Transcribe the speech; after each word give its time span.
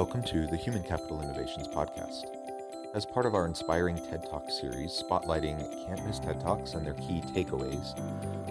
Welcome 0.00 0.22
to 0.28 0.46
the 0.46 0.56
Human 0.56 0.82
Capital 0.82 1.20
Innovations 1.20 1.68
Podcast. 1.68 2.24
As 2.94 3.04
part 3.04 3.26
of 3.26 3.34
our 3.34 3.44
inspiring 3.44 3.96
TED 3.96 4.24
Talk 4.30 4.50
series 4.50 4.92
spotlighting 4.92 5.58
can't 5.86 6.02
miss 6.06 6.18
TED 6.18 6.40
Talks 6.40 6.72
and 6.72 6.86
their 6.86 6.94
key 6.94 7.20
takeaways, 7.20 7.94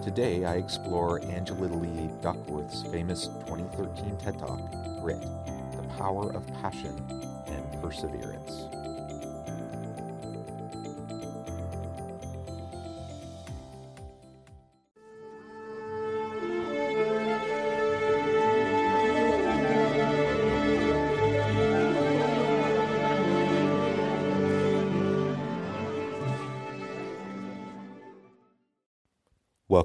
today 0.00 0.44
I 0.44 0.54
explore 0.54 1.20
Angela 1.24 1.66
Lee 1.66 2.08
Duckworth's 2.22 2.84
famous 2.92 3.26
2013 3.48 4.16
TED 4.18 4.38
Talk, 4.38 4.60
Grit 5.00 5.20
The 5.76 5.82
Power 5.98 6.32
of 6.36 6.46
Passion 6.62 6.94
and 7.48 7.82
Perseverance. 7.82 8.68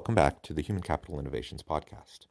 Welcome 0.06 0.22
back 0.22 0.42
to 0.42 0.54
the 0.54 0.62
Human 0.62 0.84
Capital 0.84 1.18
Innovations 1.18 1.64
Podcast. 1.64 2.28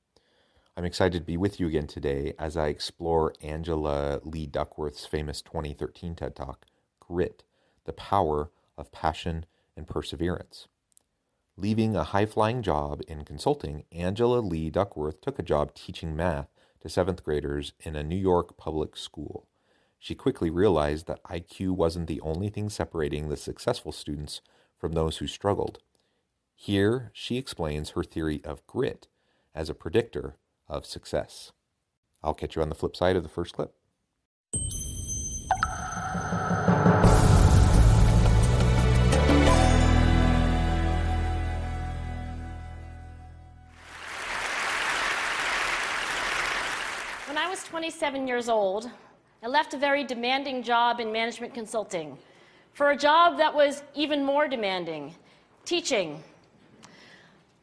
I'm 0.77 0.85
excited 0.85 1.19
to 1.19 1.25
be 1.25 1.35
with 1.35 1.59
you 1.59 1.67
again 1.67 1.87
today 1.87 2.33
as 2.39 2.55
I 2.55 2.67
explore 2.67 3.33
Angela 3.41 4.21
Lee 4.23 4.47
Duckworth's 4.47 5.05
famous 5.05 5.41
2013 5.41 6.15
TED 6.15 6.37
Talk, 6.37 6.67
Grit 7.01 7.43
The 7.83 7.91
Power 7.91 8.49
of 8.77 8.93
Passion 8.93 9.45
and 9.75 9.85
Perseverance. 9.85 10.69
Leaving 11.57 11.97
a 11.97 12.05
high 12.05 12.25
flying 12.25 12.61
job 12.61 13.01
in 13.09 13.25
consulting, 13.25 13.83
Angela 13.91 14.39
Lee 14.39 14.69
Duckworth 14.69 15.19
took 15.19 15.37
a 15.37 15.43
job 15.43 15.73
teaching 15.73 16.15
math 16.15 16.47
to 16.79 16.87
seventh 16.87 17.25
graders 17.25 17.73
in 17.81 17.97
a 17.97 18.03
New 18.03 18.15
York 18.15 18.55
public 18.55 18.95
school. 18.95 19.49
She 19.99 20.15
quickly 20.15 20.49
realized 20.49 21.07
that 21.07 21.21
IQ 21.25 21.71
wasn't 21.71 22.07
the 22.07 22.21
only 22.21 22.47
thing 22.47 22.69
separating 22.69 23.27
the 23.27 23.35
successful 23.35 23.91
students 23.91 24.39
from 24.79 24.93
those 24.93 25.17
who 25.17 25.27
struggled. 25.27 25.79
Here, 26.55 27.11
she 27.13 27.37
explains 27.37 27.91
her 27.91 28.03
theory 28.03 28.41
of 28.43 28.65
grit 28.65 29.07
as 29.53 29.69
a 29.69 29.75
predictor 29.75 30.37
of 30.67 30.85
success. 30.85 31.51
I'll 32.23 32.33
catch 32.33 32.55
you 32.55 32.61
on 32.61 32.69
the 32.69 32.75
flip 32.75 32.95
side 32.95 33.15
of 33.15 33.23
the 33.23 33.29
first 33.29 33.53
clip. 33.53 33.73
When 47.27 47.37
I 47.37 47.47
was 47.49 47.63
27 47.65 48.27
years 48.27 48.49
old, 48.49 48.89
I 49.43 49.47
left 49.47 49.73
a 49.75 49.77
very 49.77 50.03
demanding 50.03 50.63
job 50.63 50.99
in 50.99 51.11
management 51.11 51.53
consulting 51.53 52.17
for 52.73 52.89
a 52.89 52.97
job 52.97 53.37
that 53.37 53.53
was 53.53 53.83
even 53.93 54.23
more 54.23 54.47
demanding 54.47 55.13
teaching. 55.65 56.23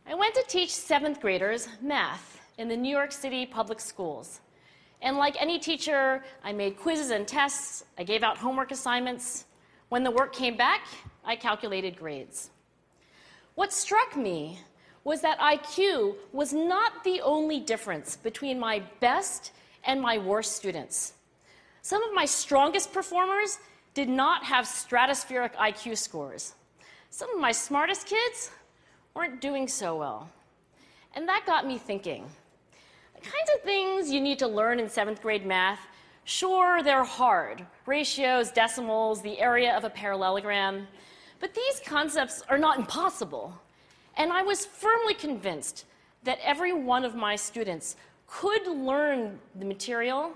I 0.06 0.14
went 0.14 0.34
to 0.34 0.44
teach 0.48 0.74
seventh 0.74 1.20
graders 1.20 1.68
math 1.80 2.40
in 2.58 2.68
the 2.68 2.76
New 2.76 2.90
York 2.90 3.12
City 3.12 3.46
public 3.46 3.80
schools. 3.80 4.40
And 5.00 5.16
like 5.16 5.40
any 5.40 5.58
teacher, 5.58 6.22
I 6.44 6.52
made 6.52 6.76
quizzes 6.76 7.10
and 7.10 7.26
tests, 7.26 7.84
I 7.96 8.02
gave 8.02 8.22
out 8.22 8.36
homework 8.36 8.72
assignments. 8.72 9.46
When 9.88 10.04
the 10.04 10.10
work 10.10 10.32
came 10.32 10.56
back, 10.56 10.86
I 11.24 11.36
calculated 11.36 11.96
grades. 11.96 12.50
What 13.54 13.72
struck 13.72 14.16
me 14.16 14.58
was 15.04 15.20
that 15.20 15.38
IQ 15.38 16.16
was 16.32 16.52
not 16.52 17.04
the 17.04 17.20
only 17.20 17.60
difference 17.60 18.16
between 18.16 18.58
my 18.58 18.82
best 19.00 19.52
and 19.84 20.00
my 20.00 20.18
worst 20.18 20.56
students. 20.56 21.14
Some 21.82 22.02
of 22.04 22.14
my 22.14 22.24
strongest 22.24 22.92
performers 22.92 23.58
did 23.94 24.08
not 24.08 24.44
have 24.44 24.64
stratospheric 24.64 25.54
IQ 25.54 25.98
scores. 25.98 26.54
Some 27.10 27.34
of 27.34 27.40
my 27.40 27.52
smartest 27.52 28.06
kids 28.06 28.50
weren't 29.14 29.40
doing 29.40 29.68
so 29.68 29.96
well. 29.96 30.28
And 31.14 31.28
that 31.28 31.44
got 31.46 31.66
me 31.66 31.78
thinking. 31.78 32.24
The 33.14 33.20
kinds 33.20 33.50
of 33.54 33.62
things 33.62 34.10
you 34.10 34.20
need 34.20 34.38
to 34.38 34.48
learn 34.48 34.80
in 34.80 34.88
seventh 34.88 35.20
grade 35.20 35.46
math, 35.46 35.80
sure, 36.24 36.82
they're 36.82 37.04
hard 37.04 37.66
ratios, 37.86 38.50
decimals, 38.50 39.22
the 39.22 39.38
area 39.40 39.76
of 39.76 39.84
a 39.84 39.90
parallelogram. 39.90 40.86
But 41.40 41.54
these 41.54 41.80
concepts 41.84 42.42
are 42.48 42.58
not 42.58 42.78
impossible. 42.78 43.52
And 44.16 44.32
I 44.32 44.42
was 44.42 44.64
firmly 44.64 45.14
convinced 45.14 45.84
that 46.22 46.38
every 46.42 46.72
one 46.72 47.04
of 47.04 47.14
my 47.14 47.34
students 47.34 47.96
could 48.26 48.66
learn 48.66 49.38
the 49.56 49.64
material 49.64 50.32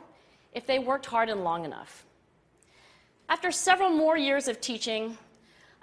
if 0.53 0.67
they 0.67 0.79
worked 0.79 1.07
hard 1.07 1.29
and 1.29 1.45
long 1.45 1.65
enough. 1.65 2.05
After 3.29 3.51
several 3.51 3.91
more 3.91 4.17
years 4.17 4.49
of 4.49 4.61
teaching, 4.61 5.17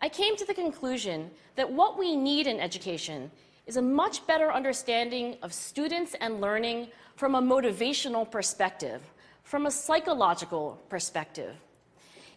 I 0.03 0.09
came 0.09 0.36
to 0.36 0.44
the 0.44 0.53
conclusion 0.53 1.31
that 1.56 1.72
what 1.72 1.97
we 1.97 2.14
need 2.14 2.46
in 2.46 2.59
education 2.59 3.31
is 3.66 3.78
a 3.78 3.81
much 3.81 4.28
better 4.28 4.52
understanding 4.52 5.38
of 5.41 5.53
students 5.53 6.14
and 6.19 6.41
learning 6.41 6.90
from 7.16 7.36
a 7.36 7.41
motivational 7.41 8.30
perspective, 8.30 9.02
from 9.44 9.66
a 9.66 9.72
psychological 9.72 10.78
perspective. 10.90 11.56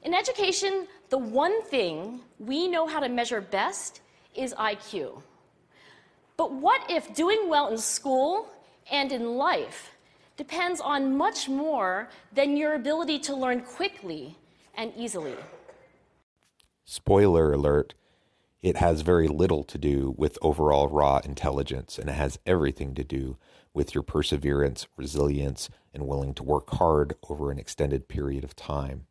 In 0.05 0.15
education, 0.15 0.87
the 1.09 1.19
one 1.19 1.61
thing 1.65 2.21
we 2.39 2.69
know 2.69 2.87
how 2.87 3.01
to 3.01 3.09
measure 3.09 3.41
best 3.41 4.01
is 4.37 4.55
IQ. 4.55 5.21
But 6.37 6.53
what 6.53 6.89
if 6.89 7.17
doing 7.17 7.49
well 7.49 7.67
in 7.67 7.79
school 7.79 8.47
and 8.93 9.11
in 9.11 9.35
life 9.35 9.91
depends 10.37 10.81
on 10.81 11.17
much 11.17 11.49
more 11.49 12.11
than 12.33 12.57
your 12.57 12.75
ability 12.75 13.19
to 13.27 13.35
learn 13.35 13.63
quickly 13.63 14.39
and 14.77 14.93
easily? 14.97 15.35
Spoiler 16.89 17.53
alert, 17.53 17.95
it 18.63 18.77
has 18.77 19.01
very 19.01 19.27
little 19.27 19.65
to 19.65 19.77
do 19.77 20.15
with 20.17 20.39
overall 20.41 20.89
raw 20.89 21.21
intelligence 21.25 21.99
and 21.99 22.09
it 22.09 22.15
has 22.15 22.39
everything 22.47 22.95
to 22.95 23.03
do 23.03 23.37
with 23.75 23.93
your 23.93 24.03
perseverance, 24.05 24.87
resilience, 24.97 25.69
and 25.93 26.07
willing 26.07 26.33
to 26.35 26.45
work 26.45 26.71
hard 26.71 27.15
over 27.29 27.51
an 27.51 27.59
extended 27.59 28.07
period 28.07 28.45
of 28.45 28.55
time. 28.55 29.07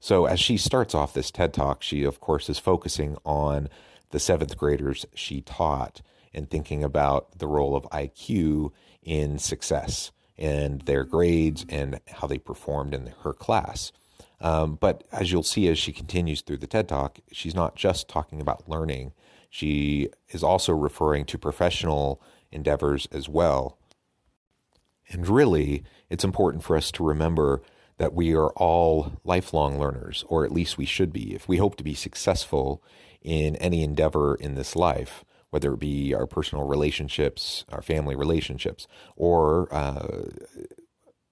So, 0.00 0.24
as 0.24 0.40
she 0.40 0.56
starts 0.56 0.94
off 0.94 1.12
this 1.12 1.30
TED 1.30 1.52
Talk, 1.52 1.82
she, 1.82 2.02
of 2.02 2.18
course, 2.18 2.48
is 2.48 2.58
focusing 2.58 3.16
on 3.24 3.68
the 4.10 4.18
seventh 4.18 4.56
graders 4.56 5.04
she 5.14 5.42
taught 5.42 6.00
and 6.32 6.48
thinking 6.48 6.82
about 6.82 7.38
the 7.38 7.46
role 7.46 7.76
of 7.76 7.84
IQ 7.90 8.72
in 9.02 9.38
success 9.38 10.12
and 10.38 10.82
their 10.82 11.04
grades 11.04 11.66
and 11.68 12.00
how 12.08 12.26
they 12.26 12.38
performed 12.38 12.94
in 12.94 13.12
her 13.22 13.32
class. 13.32 13.92
Um, 14.40 14.76
but 14.76 15.04
as 15.12 15.32
you'll 15.32 15.42
see 15.42 15.68
as 15.68 15.78
she 15.78 15.92
continues 15.92 16.42
through 16.42 16.58
the 16.58 16.66
TED 16.66 16.88
Talk, 16.88 17.18
she's 17.32 17.54
not 17.54 17.74
just 17.74 18.08
talking 18.08 18.40
about 18.40 18.68
learning, 18.68 19.12
she 19.48 20.10
is 20.28 20.42
also 20.42 20.72
referring 20.72 21.24
to 21.26 21.38
professional 21.38 22.20
endeavors 22.52 23.08
as 23.10 23.28
well. 23.28 23.78
And 25.08 25.26
really, 25.28 25.84
it's 26.10 26.24
important 26.24 26.62
for 26.64 26.76
us 26.76 26.90
to 26.92 27.04
remember 27.04 27.62
that 27.98 28.12
we 28.12 28.34
are 28.34 28.50
all 28.50 29.12
lifelong 29.24 29.78
learners, 29.78 30.24
or 30.28 30.44
at 30.44 30.52
least 30.52 30.76
we 30.76 30.84
should 30.84 31.12
be. 31.12 31.34
If 31.34 31.48
we 31.48 31.56
hope 31.56 31.76
to 31.76 31.84
be 31.84 31.94
successful 31.94 32.82
in 33.22 33.56
any 33.56 33.82
endeavor 33.82 34.34
in 34.34 34.54
this 34.54 34.76
life, 34.76 35.24
whether 35.50 35.72
it 35.72 35.80
be 35.80 36.14
our 36.14 36.26
personal 36.26 36.66
relationships, 36.66 37.64
our 37.70 37.80
family 37.80 38.14
relationships, 38.14 38.86
or 39.16 39.72
uh, 39.72 40.24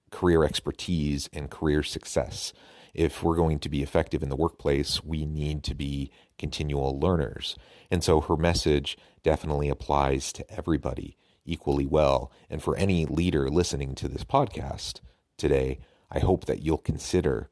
career 0.09 0.43
expertise 0.43 1.29
and 1.33 1.51
career 1.51 1.83
success, 1.83 2.53
if 2.95 3.21
we're 3.21 3.35
going 3.35 3.59
to 3.59 3.69
be 3.69 3.83
effective 3.83 4.23
in 4.23 4.29
the 4.29 4.35
workplace, 4.35 5.03
we 5.03 5.25
need 5.25 5.63
to 5.63 5.75
be 5.75 6.11
continual 6.39 6.99
learners. 6.99 7.57
And 7.91 8.03
so 8.03 8.21
her 8.21 8.37
message 8.37 8.97
definitely 9.21 9.69
applies 9.69 10.31
to 10.33 10.51
everybody 10.51 11.17
equally 11.45 11.85
well. 11.85 12.31
And 12.49 12.63
for 12.63 12.75
any 12.77 13.05
leader 13.05 13.49
listening 13.49 13.95
to 13.95 14.07
this 14.07 14.23
podcast 14.23 15.01
today, 15.37 15.79
I 16.09 16.19
hope 16.19 16.45
that 16.45 16.61
you'll 16.61 16.77
consider 16.77 17.49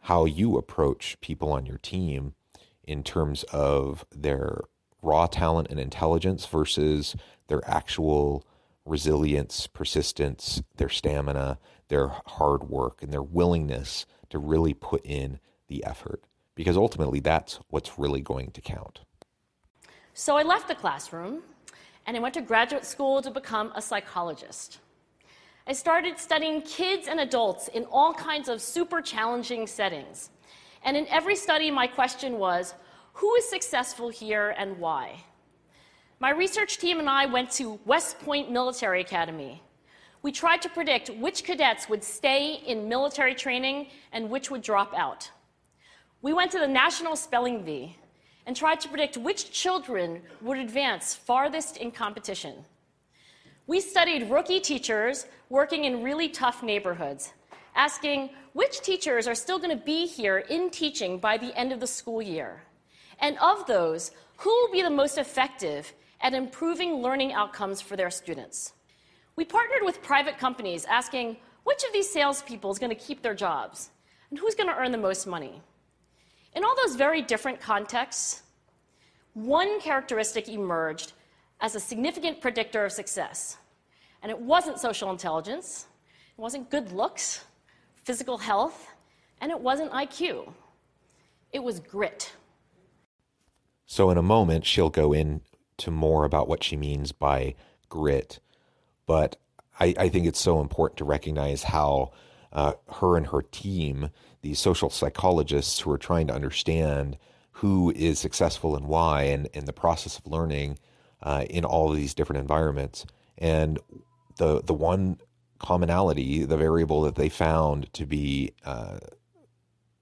how 0.00 0.24
you 0.24 0.56
approach 0.56 1.16
people 1.20 1.52
on 1.52 1.64
your 1.64 1.78
team 1.78 2.34
in 2.82 3.04
terms 3.04 3.44
of 3.52 4.04
their 4.10 4.62
raw 5.00 5.26
talent 5.26 5.68
and 5.70 5.78
intelligence 5.78 6.44
versus 6.46 7.14
their 7.46 7.62
actual 7.68 8.44
resilience, 8.84 9.68
persistence, 9.68 10.62
their 10.76 10.88
stamina, 10.88 11.58
their 11.88 12.08
hard 12.26 12.64
work, 12.64 13.02
and 13.02 13.12
their 13.12 13.22
willingness 13.22 14.06
to 14.32 14.38
really 14.38 14.74
put 14.74 15.04
in 15.06 15.38
the 15.68 15.84
effort. 15.84 16.24
Because 16.54 16.76
ultimately, 16.76 17.20
that's 17.20 17.60
what's 17.68 17.98
really 17.98 18.20
going 18.20 18.50
to 18.50 18.60
count. 18.60 19.00
So 20.14 20.36
I 20.36 20.42
left 20.42 20.68
the 20.68 20.74
classroom 20.74 21.42
and 22.06 22.16
I 22.16 22.20
went 22.20 22.34
to 22.34 22.42
graduate 22.42 22.84
school 22.84 23.22
to 23.22 23.30
become 23.30 23.72
a 23.74 23.80
psychologist. 23.80 24.80
I 25.66 25.72
started 25.72 26.18
studying 26.18 26.62
kids 26.62 27.08
and 27.08 27.20
adults 27.20 27.68
in 27.68 27.84
all 27.84 28.12
kinds 28.12 28.48
of 28.48 28.60
super 28.60 29.00
challenging 29.00 29.66
settings. 29.66 30.30
And 30.84 30.96
in 30.96 31.06
every 31.08 31.36
study, 31.36 31.70
my 31.70 31.86
question 31.86 32.38
was 32.38 32.74
who 33.14 33.34
is 33.36 33.48
successful 33.48 34.08
here 34.08 34.54
and 34.58 34.78
why? 34.78 35.20
My 36.18 36.30
research 36.30 36.78
team 36.78 36.98
and 36.98 37.08
I 37.08 37.26
went 37.26 37.50
to 37.52 37.78
West 37.84 38.18
Point 38.20 38.50
Military 38.50 39.00
Academy. 39.00 39.62
We 40.22 40.30
tried 40.30 40.62
to 40.62 40.68
predict 40.68 41.10
which 41.10 41.42
cadets 41.42 41.88
would 41.88 42.04
stay 42.04 42.54
in 42.54 42.88
military 42.88 43.34
training 43.34 43.88
and 44.12 44.30
which 44.30 44.50
would 44.50 44.62
drop 44.62 44.94
out. 44.94 45.30
We 46.22 46.32
went 46.32 46.52
to 46.52 46.60
the 46.60 46.68
National 46.68 47.16
Spelling 47.16 47.64
Bee 47.64 47.96
and 48.46 48.56
tried 48.56 48.80
to 48.80 48.88
predict 48.88 49.16
which 49.16 49.50
children 49.50 50.22
would 50.40 50.58
advance 50.58 51.14
farthest 51.14 51.76
in 51.76 51.90
competition. 51.90 52.64
We 53.66 53.80
studied 53.80 54.30
rookie 54.30 54.60
teachers 54.60 55.26
working 55.48 55.84
in 55.84 56.02
really 56.02 56.28
tough 56.28 56.62
neighborhoods, 56.62 57.32
asking 57.74 58.30
which 58.52 58.80
teachers 58.80 59.26
are 59.26 59.34
still 59.34 59.58
going 59.58 59.76
to 59.76 59.84
be 59.84 60.06
here 60.06 60.38
in 60.38 60.70
teaching 60.70 61.18
by 61.18 61.36
the 61.36 61.56
end 61.58 61.72
of 61.72 61.80
the 61.80 61.86
school 61.86 62.22
year. 62.22 62.62
And 63.18 63.38
of 63.38 63.66
those, 63.66 64.12
who 64.36 64.50
will 64.50 64.72
be 64.72 64.82
the 64.82 64.90
most 64.90 65.18
effective 65.18 65.92
at 66.20 66.34
improving 66.34 67.02
learning 67.02 67.32
outcomes 67.32 67.80
for 67.80 67.96
their 67.96 68.10
students? 68.10 68.72
We 69.36 69.44
partnered 69.44 69.82
with 69.82 70.02
private 70.02 70.38
companies 70.38 70.84
asking 70.84 71.36
which 71.64 71.84
of 71.84 71.92
these 71.92 72.10
salespeople 72.10 72.70
is 72.70 72.78
going 72.78 72.90
to 72.90 72.96
keep 72.96 73.22
their 73.22 73.34
jobs 73.34 73.90
and 74.30 74.38
who's 74.38 74.54
going 74.54 74.68
to 74.68 74.76
earn 74.76 74.92
the 74.92 74.98
most 74.98 75.26
money. 75.26 75.60
In 76.54 76.64
all 76.64 76.74
those 76.84 76.96
very 76.96 77.22
different 77.22 77.60
contexts, 77.60 78.42
one 79.34 79.80
characteristic 79.80 80.48
emerged 80.48 81.12
as 81.60 81.74
a 81.74 81.80
significant 81.80 82.40
predictor 82.40 82.84
of 82.84 82.92
success. 82.92 83.56
And 84.22 84.30
it 84.30 84.38
wasn't 84.38 84.78
social 84.78 85.10
intelligence, 85.10 85.86
it 86.36 86.40
wasn't 86.40 86.70
good 86.70 86.92
looks, 86.92 87.44
physical 88.04 88.38
health, 88.38 88.88
and 89.40 89.50
it 89.50 89.58
wasn't 89.58 89.92
IQ. 89.92 90.52
It 91.52 91.62
was 91.62 91.80
grit. 91.80 92.32
So, 93.86 94.10
in 94.10 94.18
a 94.18 94.22
moment, 94.22 94.64
she'll 94.64 94.90
go 94.90 95.12
into 95.12 95.90
more 95.90 96.24
about 96.24 96.48
what 96.48 96.62
she 96.62 96.76
means 96.76 97.12
by 97.12 97.54
grit. 97.88 98.38
But 99.06 99.36
I, 99.80 99.94
I 99.98 100.08
think 100.08 100.26
it's 100.26 100.40
so 100.40 100.60
important 100.60 100.98
to 100.98 101.04
recognize 101.04 101.64
how 101.64 102.12
uh, 102.52 102.74
her 103.00 103.16
and 103.16 103.26
her 103.28 103.42
team, 103.42 104.10
these 104.42 104.58
social 104.58 104.90
psychologists 104.90 105.80
who 105.80 105.90
are 105.90 105.98
trying 105.98 106.26
to 106.26 106.34
understand 106.34 107.16
who 107.56 107.92
is 107.96 108.18
successful 108.18 108.76
and 108.76 108.86
why, 108.86 109.22
and, 109.22 109.48
and 109.54 109.66
the 109.66 109.72
process 109.72 110.18
of 110.18 110.26
learning 110.26 110.78
uh, 111.22 111.44
in 111.48 111.64
all 111.64 111.90
of 111.90 111.96
these 111.96 112.14
different 112.14 112.40
environments. 112.40 113.06
And 113.38 113.78
the 114.36 114.62
the 114.62 114.74
one 114.74 115.18
commonality, 115.58 116.44
the 116.44 116.56
variable 116.56 117.02
that 117.02 117.14
they 117.14 117.28
found 117.28 117.92
to 117.94 118.04
be 118.04 118.52
uh, 118.64 118.98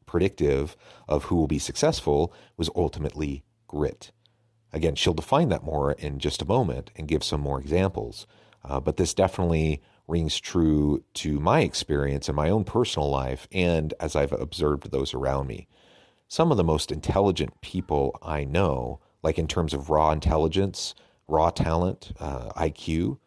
predictive 0.06 0.76
of 1.06 1.24
who 1.24 1.36
will 1.36 1.46
be 1.46 1.58
successful, 1.58 2.32
was 2.56 2.70
ultimately 2.74 3.44
grit. 3.68 4.10
Again, 4.72 4.94
she'll 4.94 5.14
define 5.14 5.48
that 5.50 5.64
more 5.64 5.92
in 5.92 6.18
just 6.18 6.42
a 6.42 6.46
moment 6.46 6.90
and 6.96 7.08
give 7.08 7.22
some 7.22 7.40
more 7.40 7.60
examples. 7.60 8.26
Uh, 8.64 8.80
but 8.80 8.96
this 8.96 9.14
definitely 9.14 9.82
rings 10.06 10.38
true 10.38 11.02
to 11.14 11.38
my 11.40 11.60
experience 11.60 12.28
in 12.28 12.34
my 12.34 12.50
own 12.50 12.64
personal 12.64 13.08
life 13.08 13.46
and 13.52 13.94
as 14.00 14.16
I've 14.16 14.32
observed 14.32 14.90
those 14.90 15.14
around 15.14 15.46
me. 15.46 15.68
Some 16.28 16.50
of 16.50 16.56
the 16.56 16.64
most 16.64 16.92
intelligent 16.92 17.60
people 17.60 18.18
I 18.22 18.44
know, 18.44 19.00
like 19.22 19.38
in 19.38 19.46
terms 19.46 19.72
of 19.72 19.90
raw 19.90 20.10
intelligence, 20.10 20.94
raw 21.28 21.50
talent, 21.50 22.12
uh, 22.20 22.50
IQ, 22.50 23.18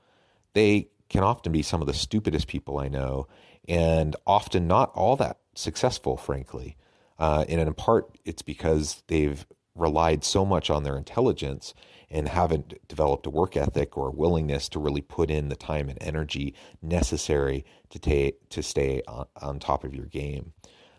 they 0.54 0.90
can 1.10 1.24
often 1.24 1.52
be 1.52 1.62
some 1.62 1.82
of 1.82 1.88
the 1.88 1.94
stupidest 1.94 2.48
people 2.48 2.78
I 2.78 2.88
know, 2.88 3.28
and 3.68 4.16
often 4.26 4.68
not 4.68 4.92
all 4.94 5.16
that 5.18 5.38
successful, 5.56 6.18
frankly. 6.18 6.76
Uh, 7.20 7.46
and 7.48 7.62
in 7.62 7.74
part, 7.74 8.18
it's 8.26 8.42
because 8.42 9.04
they've 9.08 9.46
relied 9.76 10.24
so 10.24 10.46
much 10.46 10.70
on 10.70 10.84
their 10.84 10.98
intelligence 10.98 11.74
and 12.14 12.28
haven't 12.28 12.88
developed 12.88 13.26
a 13.26 13.32
work 13.32 13.58
ethic 13.58 13.98
or 13.98 14.10
a 14.10 14.12
willingness 14.12 14.70
to 14.70 14.80
really 14.80 15.02
put 15.02 15.32
in 15.32 15.50
the 15.50 15.56
time 15.56 15.90
and 15.90 15.98
energy 16.00 16.54
necessary 16.82 17.66
to 17.90 17.98
take 17.98 18.48
to 18.50 18.62
stay 18.62 19.02
on, 19.08 19.26
on 19.42 19.60
top 19.60 19.84
of 19.84 19.96
your 19.96 20.06
game. 20.06 20.54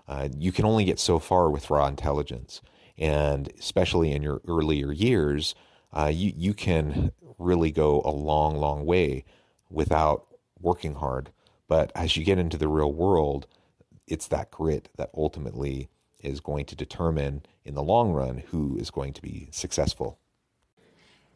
Uh, 0.09 0.29
you 0.37 0.51
can 0.51 0.65
only 0.65 0.85
get 0.85 0.99
so 0.99 1.19
far 1.21 1.51
with 1.51 1.71
raw 1.71 1.87
intelligence, 1.87 2.61
and 2.99 3.51
especially 3.59 4.11
in 4.11 4.23
your 4.23 4.43
earlier 4.49 4.93
years, 4.93 5.55
uh, 5.93 6.11
you 6.13 6.33
you 6.37 6.53
can 6.53 7.13
really 7.39 7.71
go 7.71 8.03
a 8.05 8.11
long, 8.11 8.57
long 8.57 8.85
way 8.85 9.25
without 9.71 10.27
working 10.61 10.95
hard. 10.95 11.31
But 11.69 11.93
as 11.95 12.17
you 12.17 12.25
get 12.25 12.39
into 12.39 12.59
the 12.59 12.69
real 12.69 12.93
world, 12.93 13.47
it's 14.07 14.27
that 14.29 14.51
grit 14.51 14.89
that 14.97 15.11
ultimately 15.17 15.89
is 16.21 16.41
going 16.41 16.65
to 16.67 16.77
determine 16.77 17.45
in 17.65 17.75
the 17.75 17.83
long 17.83 18.13
run 18.13 18.43
who 18.49 18.77
is 18.79 18.91
going 18.91 19.13
to 19.13 19.23
be 19.23 19.49
successful. 19.53 20.19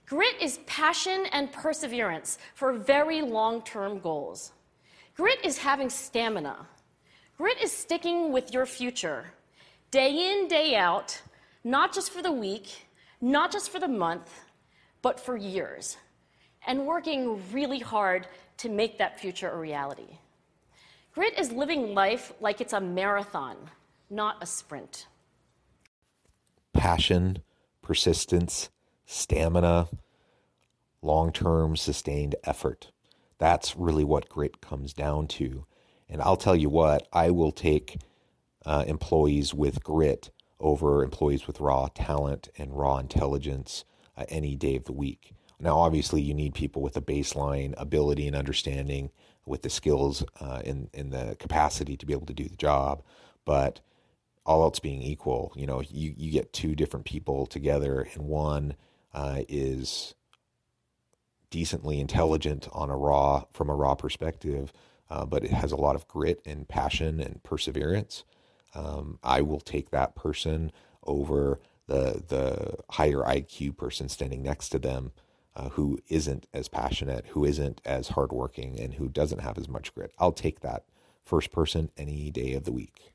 Grit 0.08 0.40
is 0.40 0.58
passion 0.66 1.26
and 1.32 1.52
perseverance 1.52 2.38
for 2.54 2.72
very 2.72 3.20
long 3.20 3.60
term 3.62 3.98
goals. 3.98 4.52
Grit 5.14 5.44
is 5.44 5.58
having 5.58 5.90
stamina. 5.90 6.66
Grit 7.36 7.60
is 7.62 7.70
sticking 7.70 8.32
with 8.32 8.52
your 8.52 8.64
future, 8.64 9.26
day 9.90 10.32
in, 10.32 10.48
day 10.48 10.76
out, 10.76 11.20
not 11.62 11.92
just 11.92 12.10
for 12.10 12.22
the 12.22 12.32
week, 12.32 12.86
not 13.20 13.52
just 13.52 13.70
for 13.70 13.78
the 13.78 13.88
month, 13.88 14.44
but 15.02 15.20
for 15.20 15.36
years, 15.36 15.98
and 16.66 16.86
working 16.86 17.42
really 17.52 17.78
hard 17.78 18.26
to 18.56 18.70
make 18.70 18.96
that 18.96 19.20
future 19.20 19.50
a 19.50 19.58
reality. 19.58 20.18
Grit 21.12 21.38
is 21.38 21.52
living 21.52 21.94
life 21.94 22.32
like 22.40 22.62
it's 22.62 22.72
a 22.72 22.80
marathon, 22.80 23.56
not 24.08 24.36
a 24.40 24.46
sprint. 24.46 25.06
Passion, 26.72 27.42
persistence, 27.82 28.70
stamina, 29.10 29.88
long 31.00 31.32
term 31.32 31.76
sustained 31.76 32.36
effort. 32.44 32.90
That's 33.38 33.74
really 33.74 34.04
what 34.04 34.28
grit 34.28 34.60
comes 34.60 34.92
down 34.92 35.28
to. 35.28 35.64
And 36.08 36.20
I'll 36.20 36.36
tell 36.36 36.54
you 36.54 36.68
what, 36.68 37.08
I 37.12 37.30
will 37.30 37.52
take 37.52 37.98
uh, 38.66 38.84
employees 38.86 39.54
with 39.54 39.82
grit 39.82 40.30
over 40.60 41.02
employees 41.02 41.46
with 41.46 41.60
raw 41.60 41.88
talent 41.94 42.48
and 42.58 42.76
raw 42.76 42.98
intelligence 42.98 43.84
uh, 44.16 44.24
any 44.28 44.56
day 44.56 44.76
of 44.76 44.84
the 44.84 44.92
week. 44.92 45.32
Now, 45.58 45.78
obviously, 45.78 46.20
you 46.20 46.34
need 46.34 46.54
people 46.54 46.82
with 46.82 46.96
a 46.96 47.00
baseline 47.00 47.74
ability 47.78 48.26
and 48.26 48.36
understanding, 48.36 49.10
with 49.46 49.62
the 49.62 49.70
skills 49.70 50.22
uh, 50.40 50.60
and, 50.64 50.90
and 50.92 51.12
the 51.12 51.36
capacity 51.38 51.96
to 51.96 52.06
be 52.06 52.12
able 52.12 52.26
to 52.26 52.34
do 52.34 52.44
the 52.44 52.56
job. 52.56 53.02
But 53.44 53.80
all 54.44 54.62
else 54.62 54.78
being 54.78 55.02
equal, 55.02 55.52
you 55.56 55.66
know, 55.66 55.80
you, 55.80 56.12
you 56.16 56.30
get 56.30 56.52
two 56.52 56.74
different 56.74 57.06
people 57.06 57.46
together, 57.46 58.06
and 58.14 58.24
one 58.24 58.74
uh, 59.14 59.42
is 59.48 60.14
decently 61.50 62.00
intelligent 62.00 62.68
on 62.72 62.90
a 62.90 62.96
raw 62.96 63.44
from 63.52 63.70
a 63.70 63.74
raw 63.74 63.94
perspective, 63.94 64.72
uh, 65.10 65.24
but 65.24 65.44
it 65.44 65.50
has 65.50 65.72
a 65.72 65.76
lot 65.76 65.96
of 65.96 66.08
grit 66.08 66.40
and 66.44 66.68
passion 66.68 67.20
and 67.20 67.42
perseverance. 67.42 68.24
Um, 68.74 69.18
I 69.22 69.40
will 69.42 69.60
take 69.60 69.90
that 69.90 70.14
person 70.14 70.72
over 71.04 71.60
the 71.86 72.22
the 72.28 72.76
higher 72.90 73.22
IQ 73.22 73.76
person 73.76 74.08
standing 74.08 74.42
next 74.42 74.68
to 74.70 74.78
them, 74.78 75.12
uh, 75.56 75.70
who 75.70 75.98
isn't 76.08 76.46
as 76.52 76.68
passionate, 76.68 77.26
who 77.28 77.44
isn't 77.44 77.80
as 77.84 78.08
hardworking, 78.08 78.78
and 78.78 78.94
who 78.94 79.08
doesn't 79.08 79.40
have 79.40 79.58
as 79.58 79.68
much 79.68 79.94
grit. 79.94 80.12
I'll 80.18 80.32
take 80.32 80.60
that 80.60 80.84
first 81.24 81.50
person 81.50 81.90
any 81.96 82.30
day 82.30 82.52
of 82.54 82.64
the 82.64 82.72
week. 82.72 83.14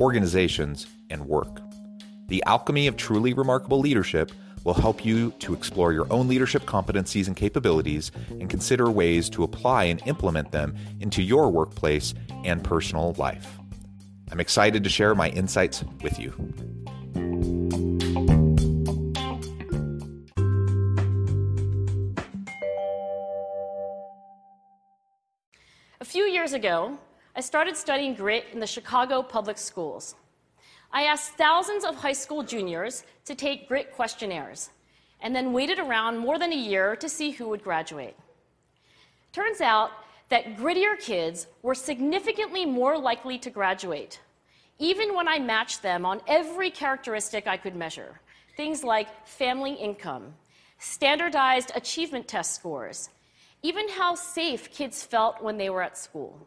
organizations, 0.00 0.86
and 1.10 1.26
work. 1.26 1.60
The 2.28 2.42
alchemy 2.46 2.86
of 2.86 2.96
truly 2.96 3.34
remarkable 3.34 3.80
leadership 3.80 4.32
will 4.64 4.74
help 4.74 5.04
you 5.04 5.30
to 5.38 5.52
explore 5.52 5.92
your 5.92 6.10
own 6.10 6.26
leadership 6.26 6.62
competencies 6.62 7.26
and 7.26 7.36
capabilities 7.36 8.10
and 8.30 8.48
consider 8.48 8.90
ways 8.90 9.28
to 9.30 9.44
apply 9.44 9.84
and 9.84 10.00
implement 10.06 10.52
them 10.52 10.74
into 11.00 11.22
your 11.22 11.50
workplace 11.50 12.14
and 12.44 12.64
personal 12.64 13.12
life. 13.18 13.58
I'm 14.32 14.40
excited 14.40 14.82
to 14.82 14.90
share 14.90 15.14
my 15.14 15.28
insights 15.28 15.84
with 16.02 16.18
you. 16.18 16.32
A 26.00 26.04
few 26.06 26.24
years 26.24 26.52
ago, 26.52 26.98
I 27.36 27.40
started 27.40 27.76
studying 27.76 28.14
grit 28.14 28.46
in 28.52 28.60
the 28.60 28.66
Chicago 28.66 29.20
public 29.20 29.58
schools. 29.58 30.14
I 30.92 31.02
asked 31.02 31.32
thousands 31.32 31.84
of 31.84 31.96
high 31.96 32.12
school 32.12 32.44
juniors 32.44 33.02
to 33.24 33.34
take 33.34 33.66
grit 33.66 33.90
questionnaires 33.92 34.70
and 35.20 35.34
then 35.34 35.52
waited 35.52 35.80
around 35.80 36.18
more 36.18 36.38
than 36.38 36.52
a 36.52 36.56
year 36.56 36.94
to 36.94 37.08
see 37.08 37.32
who 37.32 37.48
would 37.48 37.64
graduate. 37.64 38.16
Turns 39.32 39.60
out 39.60 39.90
that 40.28 40.56
grittier 40.56 40.96
kids 40.96 41.48
were 41.62 41.74
significantly 41.74 42.64
more 42.64 42.96
likely 42.96 43.36
to 43.38 43.50
graduate, 43.50 44.20
even 44.78 45.16
when 45.16 45.26
I 45.26 45.40
matched 45.40 45.82
them 45.82 46.06
on 46.06 46.20
every 46.28 46.70
characteristic 46.70 47.48
I 47.48 47.56
could 47.56 47.74
measure 47.74 48.20
things 48.56 48.84
like 48.84 49.26
family 49.26 49.72
income, 49.72 50.32
standardized 50.78 51.72
achievement 51.74 52.28
test 52.28 52.54
scores, 52.54 53.10
even 53.62 53.88
how 53.88 54.14
safe 54.14 54.70
kids 54.70 55.02
felt 55.02 55.42
when 55.42 55.56
they 55.56 55.68
were 55.68 55.82
at 55.82 55.98
school. 55.98 56.46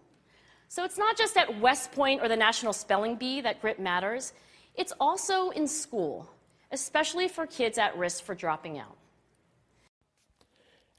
So 0.67 0.83
it's 0.83 0.97
not 0.97 1.17
just 1.17 1.37
at 1.37 1.59
West 1.59 1.91
Point 1.91 2.21
or 2.21 2.27
the 2.27 2.35
National 2.35 2.73
Spelling 2.73 3.15
Bee 3.15 3.41
that 3.41 3.61
grit 3.61 3.79
matters, 3.79 4.33
it's 4.75 4.93
also 4.99 5.49
in 5.51 5.67
school, 5.67 6.29
especially 6.71 7.27
for 7.27 7.47
kids 7.47 7.77
at 7.77 7.97
risk 7.97 8.23
for 8.23 8.35
dropping 8.35 8.77
out. 8.77 8.97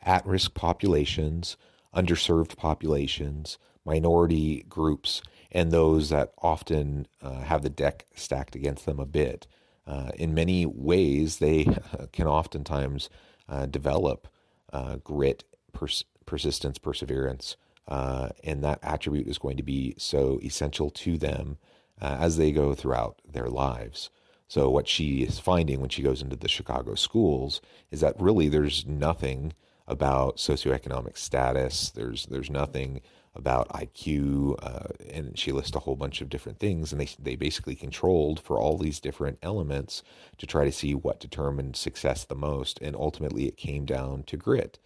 At 0.03 0.27
risk 0.27 0.55
populations, 0.55 1.57
underserved 1.95 2.57
populations, 2.57 3.59
minority 3.85 4.65
groups, 4.69 5.23
and 5.53 5.71
those 5.71 6.11
that 6.11 6.33
often 6.43 7.07
uh, 7.23 7.41
have 7.41 7.63
the 7.63 7.71
deck 7.71 8.07
stacked 8.15 8.55
against 8.55 8.87
them 8.87 8.99
a 8.99 9.07
bit. 9.07 9.47
Uh, 9.87 10.11
in 10.15 10.35
many 10.35 10.67
ways, 10.67 11.39
they 11.39 11.67
can 12.13 12.27
oftentimes 12.27 13.11
uh, 13.49 13.67
develop 13.67 14.29
uh, 14.73 14.97
grit, 14.97 15.45
pers- 15.73 16.05
persistence, 16.27 16.79
perseverance, 16.79 17.57
uh, 17.89 18.29
and 18.45 18.63
that 18.63 18.79
attribute 18.83 19.27
is 19.27 19.39
going 19.39 19.57
to 19.57 19.63
be 19.63 19.95
so 19.99 20.39
essential 20.43 20.91
to 20.91 21.17
them 21.17 21.57
uh, 22.01 22.17
as 22.21 22.37
they 22.37 22.53
go 22.53 22.75
throughout 22.75 23.21
their 23.29 23.49
lives. 23.49 24.11
So, 24.47 24.71
what 24.71 24.89
she 24.89 25.23
is 25.23 25.39
finding 25.39 25.81
when 25.81 25.91
she 25.91 26.03
goes 26.03 26.23
into 26.23 26.37
the 26.37 26.49
Chicago 26.49 26.95
schools 26.95 27.61
is 27.91 28.01
that 28.01 28.21
really 28.21 28.49
there's 28.49 28.87
nothing 28.87 29.53
about 29.87 30.37
socioeconomic 30.37 31.17
status. 31.17 31.91
There's 31.91 32.27
there's 32.27 32.51
nothing 32.51 33.01
about 33.35 33.69
IQ, 33.69 34.57
uh, 34.63 34.89
and 35.13 35.39
she 35.39 35.53
lists 35.53 35.77
a 35.77 35.81
whole 35.81 35.97
bunch 35.97 36.21
of 36.21 36.29
different 36.29 36.59
things, 36.59 36.93
and 36.93 37.01
they 37.01 37.09
they 37.19 37.37
basically 37.37 37.75
controlled 37.75 38.41
for 38.41 38.59
all 38.59 38.77
these 38.79 39.01
different 39.01 39.39
elements 39.43 40.03
to 40.39 40.47
try 40.47 40.65
to 40.65 40.73
see 40.73 40.95
what 40.95 41.21
determined 41.21 41.77
success 41.77 42.25
the 42.25 42.35
most, 42.35 42.79
and 42.81 42.97
ultimately 42.97 43.47
it 43.47 43.57
came 43.57 43.85
down 43.85 44.23
to 44.25 44.37
grit. 44.37 44.79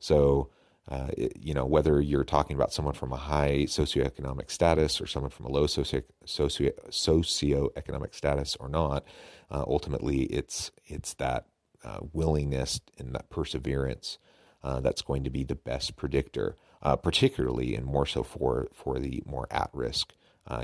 So 0.00 0.50
uh, 0.90 1.08
it, 1.16 1.36
you 1.38 1.52
know, 1.52 1.66
whether 1.66 2.00
you're 2.00 2.24
talking 2.24 2.56
about 2.56 2.72
someone 2.72 2.94
from 2.94 3.12
a 3.12 3.16
high 3.16 3.64
socioeconomic 3.66 4.50
status 4.50 5.00
or 5.00 5.06
someone 5.06 5.30
from 5.30 5.46
a 5.46 5.50
low 5.50 5.66
socio, 5.66 6.02
socio 6.24 6.70
socioeconomic 6.88 8.14
status 8.14 8.56
or 8.56 8.68
not, 8.68 9.04
uh, 9.50 9.64
ultimately 9.66 10.22
it's 10.24 10.70
it's 10.86 11.14
that 11.14 11.46
uh, 11.84 11.98
willingness 12.12 12.80
and 12.98 13.14
that 13.14 13.28
perseverance 13.28 14.18
uh, 14.64 14.80
that's 14.80 15.02
going 15.02 15.24
to 15.24 15.30
be 15.30 15.44
the 15.44 15.54
best 15.54 15.94
predictor, 15.94 16.56
uh, 16.82 16.96
particularly 16.96 17.74
and 17.74 17.84
more 17.84 18.06
so 18.06 18.22
for 18.22 18.68
for 18.72 18.98
the 18.98 19.22
more 19.26 19.46
at 19.50 19.70
risk 19.72 20.14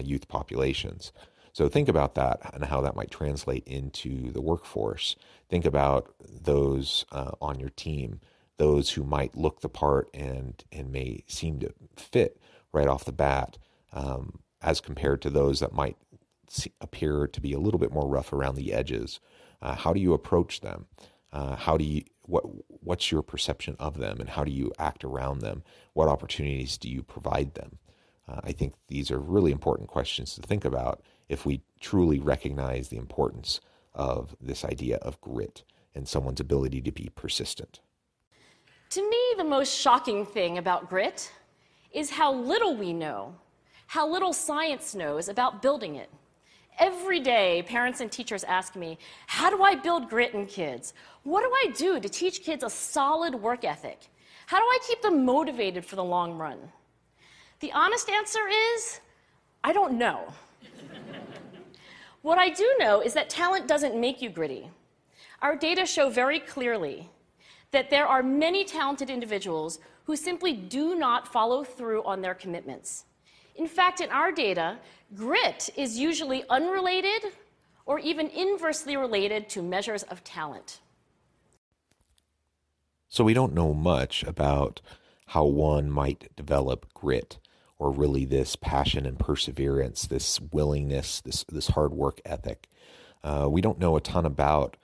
youth 0.02 0.26
populations. 0.28 1.12
So 1.52 1.68
think 1.68 1.90
about 1.90 2.14
that 2.14 2.40
and 2.54 2.64
how 2.64 2.80
that 2.80 2.96
might 2.96 3.10
translate 3.10 3.64
into 3.66 4.32
the 4.32 4.40
workforce. 4.40 5.14
Think 5.50 5.66
about 5.66 6.14
those 6.22 7.04
on 7.12 7.60
your 7.60 7.68
team 7.68 8.20
those 8.56 8.90
who 8.90 9.02
might 9.02 9.36
look 9.36 9.60
the 9.60 9.68
part 9.68 10.08
and 10.14 10.64
and 10.72 10.92
may 10.92 11.24
seem 11.26 11.58
to 11.60 11.72
fit 11.96 12.40
right 12.72 12.86
off 12.88 13.04
the 13.04 13.12
bat, 13.12 13.58
um, 13.92 14.40
as 14.62 14.80
compared 14.80 15.22
to 15.22 15.30
those 15.30 15.60
that 15.60 15.72
might 15.72 15.96
see, 16.48 16.72
appear 16.80 17.26
to 17.26 17.40
be 17.40 17.52
a 17.52 17.58
little 17.58 17.78
bit 17.78 17.92
more 17.92 18.08
rough 18.08 18.32
around 18.32 18.56
the 18.56 18.72
edges. 18.72 19.20
Uh, 19.62 19.74
how 19.74 19.92
do 19.92 20.00
you 20.00 20.12
approach 20.12 20.60
them? 20.60 20.86
Uh, 21.32 21.56
how 21.56 21.76
do 21.76 21.84
you 21.84 22.02
what 22.26 22.44
what's 22.68 23.10
your 23.10 23.22
perception 23.22 23.76
of 23.78 23.98
them, 23.98 24.20
and 24.20 24.30
how 24.30 24.44
do 24.44 24.52
you 24.52 24.72
act 24.78 25.04
around 25.04 25.40
them? 25.40 25.62
What 25.92 26.08
opportunities 26.08 26.78
do 26.78 26.88
you 26.88 27.02
provide 27.02 27.54
them? 27.54 27.78
Uh, 28.28 28.40
I 28.44 28.52
think 28.52 28.74
these 28.88 29.10
are 29.10 29.18
really 29.18 29.52
important 29.52 29.88
questions 29.88 30.34
to 30.34 30.42
think 30.42 30.64
about 30.64 31.02
if 31.28 31.44
we 31.44 31.62
truly 31.80 32.18
recognize 32.18 32.88
the 32.88 32.96
importance 32.96 33.60
of 33.94 34.34
this 34.40 34.64
idea 34.64 34.96
of 34.98 35.20
grit 35.20 35.64
and 35.94 36.08
someone's 36.08 36.40
ability 36.40 36.80
to 36.82 36.92
be 36.92 37.10
persistent. 37.14 37.80
To 38.94 39.10
me, 39.10 39.34
the 39.36 39.42
most 39.42 39.76
shocking 39.76 40.24
thing 40.24 40.58
about 40.58 40.88
grit 40.88 41.32
is 41.90 42.10
how 42.10 42.32
little 42.32 42.76
we 42.76 42.92
know, 42.92 43.34
how 43.88 44.08
little 44.08 44.32
science 44.32 44.94
knows 44.94 45.28
about 45.28 45.60
building 45.60 45.96
it. 45.96 46.08
Every 46.78 47.18
day, 47.18 47.64
parents 47.66 48.00
and 48.00 48.12
teachers 48.12 48.44
ask 48.44 48.76
me, 48.76 48.96
How 49.26 49.50
do 49.50 49.64
I 49.64 49.74
build 49.74 50.08
grit 50.08 50.32
in 50.32 50.46
kids? 50.46 50.94
What 51.24 51.42
do 51.42 51.50
I 51.52 51.74
do 51.76 51.98
to 51.98 52.08
teach 52.08 52.44
kids 52.44 52.62
a 52.62 52.70
solid 52.70 53.34
work 53.34 53.64
ethic? 53.64 53.98
How 54.46 54.58
do 54.58 54.64
I 54.64 54.78
keep 54.86 55.02
them 55.02 55.24
motivated 55.24 55.84
for 55.84 55.96
the 55.96 56.04
long 56.04 56.38
run? 56.38 56.60
The 57.58 57.72
honest 57.72 58.08
answer 58.08 58.46
is, 58.76 59.00
I 59.64 59.72
don't 59.72 59.98
know. 59.98 60.32
what 62.22 62.38
I 62.38 62.48
do 62.48 62.76
know 62.78 63.00
is 63.00 63.12
that 63.14 63.28
talent 63.28 63.66
doesn't 63.66 64.00
make 64.00 64.22
you 64.22 64.30
gritty. 64.30 64.70
Our 65.42 65.56
data 65.56 65.84
show 65.84 66.10
very 66.10 66.38
clearly 66.38 67.10
that 67.74 67.90
there 67.90 68.06
are 68.06 68.22
many 68.22 68.64
talented 68.64 69.10
individuals 69.10 69.80
who 70.04 70.14
simply 70.14 70.52
do 70.52 70.94
not 70.94 71.26
follow 71.26 71.64
through 71.64 72.04
on 72.04 72.22
their 72.22 72.34
commitments. 72.34 73.04
In 73.56 73.66
fact, 73.66 74.00
in 74.00 74.10
our 74.10 74.30
data, 74.30 74.78
grit 75.14 75.70
is 75.76 75.98
usually 75.98 76.44
unrelated 76.48 77.32
or 77.84 77.98
even 77.98 78.28
inversely 78.28 78.96
related 78.96 79.48
to 79.50 79.62
measures 79.62 80.04
of 80.04 80.22
talent. 80.22 80.80
So 83.08 83.24
we 83.24 83.34
don't 83.34 83.54
know 83.54 83.74
much 83.74 84.22
about 84.22 84.80
how 85.28 85.44
one 85.44 85.90
might 85.90 86.34
develop 86.36 86.86
grit 86.94 87.38
or 87.78 87.90
really 87.90 88.24
this 88.24 88.54
passion 88.54 89.04
and 89.04 89.18
perseverance, 89.18 90.06
this 90.06 90.40
willingness, 90.40 91.20
this, 91.20 91.44
this 91.50 91.68
hard 91.68 91.92
work 91.92 92.20
ethic. 92.24 92.68
Uh, 93.22 93.48
we 93.50 93.60
don't 93.60 93.78
know 93.80 93.96
a 93.96 94.00
ton 94.00 94.24
about 94.24 94.76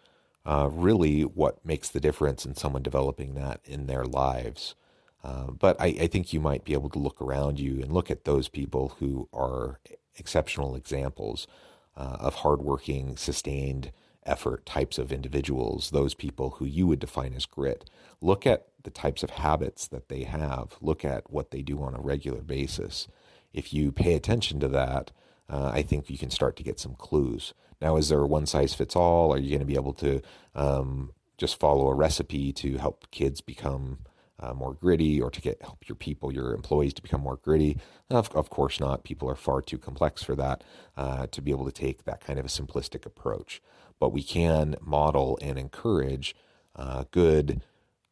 uh, 0.46 0.68
really 0.72 1.22
what 1.22 1.64
makes 1.64 1.88
the 1.88 2.00
difference 2.00 2.44
in 2.46 2.54
someone 2.54 2.82
developing 2.82 3.34
that 3.34 3.60
in 3.64 3.86
their 3.86 4.04
lives. 4.04 4.74
Uh, 5.22 5.50
but 5.50 5.78
I, 5.80 5.86
I, 5.86 6.06
think 6.06 6.32
you 6.32 6.40
might 6.40 6.64
be 6.64 6.72
able 6.72 6.88
to 6.90 6.98
look 6.98 7.20
around 7.20 7.60
you 7.60 7.82
and 7.82 7.92
look 7.92 8.10
at 8.10 8.24
those 8.24 8.48
people 8.48 8.96
who 9.00 9.28
are 9.34 9.78
exceptional 10.16 10.74
examples 10.74 11.46
uh, 11.94 12.16
of 12.20 12.36
hardworking, 12.36 13.18
sustained 13.18 13.92
effort 14.24 14.64
types 14.64 14.98
of 14.98 15.12
individuals, 15.12 15.90
those 15.90 16.14
people 16.14 16.50
who 16.52 16.64
you 16.64 16.86
would 16.86 17.00
define 17.00 17.34
as 17.34 17.44
grit. 17.44 17.90
Look 18.22 18.46
at 18.46 18.68
the 18.82 18.90
types 18.90 19.22
of 19.22 19.30
habits 19.30 19.86
that 19.88 20.08
they 20.08 20.24
have, 20.24 20.76
look 20.80 21.04
at 21.04 21.30
what 21.30 21.50
they 21.50 21.62
do 21.62 21.82
on 21.82 21.94
a 21.94 22.00
regular 22.00 22.40
basis. 22.40 23.08
If 23.52 23.74
you 23.74 23.92
pay 23.92 24.14
attention 24.14 24.60
to 24.60 24.68
that, 24.68 25.10
uh, 25.50 25.70
I 25.74 25.82
think 25.82 26.08
you 26.08 26.16
can 26.16 26.30
start 26.30 26.56
to 26.56 26.62
get 26.62 26.78
some 26.78 26.94
clues. 26.94 27.52
Now, 27.80 27.96
is 27.96 28.08
there 28.08 28.20
a 28.20 28.26
one 28.26 28.46
size 28.46 28.74
fits 28.74 28.96
all? 28.96 29.32
Are 29.32 29.38
you 29.38 29.50
going 29.50 29.60
to 29.60 29.66
be 29.66 29.74
able 29.74 29.94
to 29.94 30.20
um, 30.54 31.12
just 31.38 31.58
follow 31.58 31.88
a 31.88 31.94
recipe 31.94 32.52
to 32.52 32.76
help 32.76 33.10
kids 33.10 33.40
become 33.40 33.98
uh, 34.40 34.54
more 34.54 34.74
gritty 34.74 35.20
or 35.20 35.30
to 35.30 35.40
get 35.40 35.60
help 35.62 35.88
your 35.88 35.96
people, 35.96 36.32
your 36.32 36.54
employees 36.54 36.94
to 36.94 37.02
become 37.02 37.20
more 37.20 37.36
gritty. 37.36 37.78
Of, 38.08 38.34
of 38.34 38.50
course 38.50 38.80
not. 38.80 39.04
People 39.04 39.28
are 39.28 39.36
far 39.36 39.60
too 39.60 39.78
complex 39.78 40.22
for 40.22 40.34
that 40.36 40.64
uh, 40.96 41.26
to 41.28 41.42
be 41.42 41.50
able 41.50 41.66
to 41.66 41.72
take 41.72 42.04
that 42.04 42.24
kind 42.24 42.38
of 42.38 42.46
a 42.46 42.48
simplistic 42.48 43.06
approach. 43.06 43.60
But 43.98 44.12
we 44.12 44.22
can 44.22 44.76
model 44.80 45.38
and 45.42 45.58
encourage 45.58 46.34
uh, 46.74 47.04
good, 47.10 47.62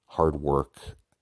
hard 0.06 0.36
work 0.36 0.76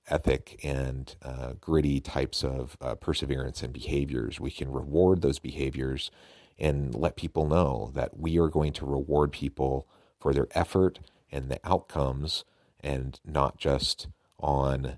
ethic 0.08 0.60
and 0.62 1.16
uh, 1.22 1.54
gritty 1.60 2.00
types 2.00 2.44
of 2.44 2.76
uh, 2.80 2.94
perseverance 2.96 3.62
and 3.62 3.72
behaviors. 3.72 4.40
We 4.40 4.50
can 4.50 4.70
reward 4.70 5.22
those 5.22 5.38
behaviors 5.38 6.10
and 6.58 6.94
let 6.94 7.16
people 7.16 7.46
know 7.46 7.90
that 7.94 8.18
we 8.18 8.38
are 8.38 8.48
going 8.48 8.72
to 8.72 8.86
reward 8.86 9.32
people 9.32 9.86
for 10.18 10.32
their 10.32 10.48
effort 10.52 10.98
and 11.30 11.50
the 11.50 11.60
outcomes 11.64 12.44
and 12.80 13.20
not 13.24 13.58
just 13.58 14.08
on 14.38 14.96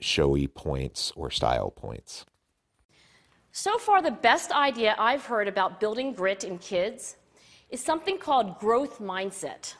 showy 0.00 0.46
points 0.46 1.12
or 1.16 1.30
style 1.30 1.70
points. 1.70 2.24
So 3.52 3.78
far, 3.78 4.02
the 4.02 4.10
best 4.10 4.50
idea 4.50 4.96
I've 4.98 5.24
heard 5.26 5.46
about 5.46 5.78
building 5.78 6.12
grit 6.12 6.42
in 6.42 6.58
kids 6.58 7.16
is 7.70 7.80
something 7.80 8.18
called 8.18 8.58
growth 8.58 8.98
mindset. 9.00 9.74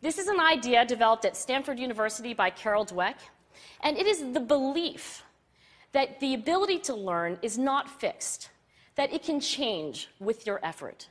This 0.00 0.18
is 0.18 0.28
an 0.28 0.40
idea 0.40 0.84
developed 0.84 1.24
at 1.24 1.36
Stanford 1.36 1.78
University 1.78 2.34
by 2.34 2.50
Carol 2.50 2.84
Dweck, 2.84 3.16
and 3.82 3.96
it 3.96 4.06
is 4.06 4.32
the 4.32 4.40
belief 4.40 5.22
that 5.92 6.18
the 6.20 6.34
ability 6.34 6.78
to 6.80 6.94
learn 6.94 7.38
is 7.42 7.56
not 7.56 7.88
fixed, 7.88 8.50
that 8.96 9.12
it 9.12 9.22
can 9.22 9.40
change 9.40 10.08
with 10.20 10.46
your 10.46 10.60
effort. 10.62 11.08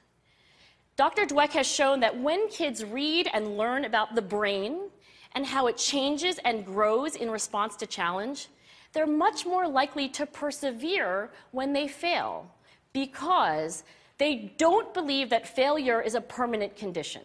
Dr. 0.95 1.25
Dweck 1.25 1.49
has 1.51 1.67
shown 1.67 1.99
that 2.01 2.19
when 2.19 2.47
kids 2.49 2.85
read 2.85 3.27
and 3.33 3.57
learn 3.57 3.85
about 3.85 4.15
the 4.15 4.21
brain 4.21 4.89
and 5.33 5.45
how 5.45 5.67
it 5.67 5.77
changes 5.77 6.39
and 6.45 6.65
grows 6.65 7.15
in 7.15 7.31
response 7.31 7.75
to 7.77 7.87
challenge, 7.87 8.47
they're 8.93 9.07
much 9.07 9.45
more 9.45 9.67
likely 9.67 10.07
to 10.09 10.25
persevere 10.25 11.31
when 11.51 11.73
they 11.73 11.87
fail 11.87 12.49
because 12.93 13.83
they 14.19 14.53
don't 14.57 14.93
believe 14.93 15.31
that 15.31 15.47
failure 15.47 15.99
is 15.99 16.13
a 16.13 16.21
permanent 16.21 16.75
condition. 16.75 17.23